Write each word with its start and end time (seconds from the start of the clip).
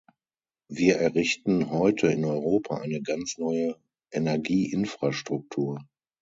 Wir 0.67 0.95
errichten 0.97 1.69
heute 1.69 2.07
in 2.07 2.25
Europa 2.25 2.75
eine 2.79 3.03
ganz 3.03 3.37
neue 3.37 3.75
Energieinfrastruktur. 4.09 5.85